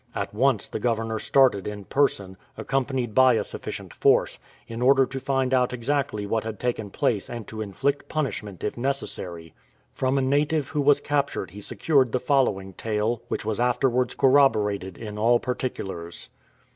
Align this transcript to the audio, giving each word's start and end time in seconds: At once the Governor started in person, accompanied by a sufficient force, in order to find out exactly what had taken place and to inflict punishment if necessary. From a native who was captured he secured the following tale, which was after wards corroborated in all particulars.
At 0.15 0.33
once 0.33 0.67
the 0.67 0.79
Governor 0.79 1.19
started 1.19 1.67
in 1.67 1.85
person, 1.85 2.35
accompanied 2.57 3.13
by 3.13 3.35
a 3.35 3.43
sufficient 3.43 3.93
force, 3.93 4.39
in 4.67 4.81
order 4.81 5.05
to 5.05 5.19
find 5.19 5.53
out 5.53 5.73
exactly 5.73 6.25
what 6.25 6.43
had 6.43 6.59
taken 6.59 6.89
place 6.89 7.29
and 7.29 7.45
to 7.47 7.61
inflict 7.61 8.09
punishment 8.09 8.63
if 8.63 8.75
necessary. 8.79 9.53
From 9.93 10.17
a 10.17 10.21
native 10.23 10.69
who 10.69 10.81
was 10.81 11.01
captured 11.01 11.51
he 11.51 11.61
secured 11.61 12.13
the 12.13 12.19
following 12.19 12.73
tale, 12.73 13.21
which 13.27 13.45
was 13.45 13.59
after 13.59 13.91
wards 13.91 14.15
corroborated 14.15 14.97
in 14.97 15.19
all 15.19 15.37
particulars. 15.39 16.29